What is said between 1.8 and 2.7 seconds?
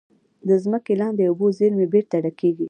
بېرته ډکېږي.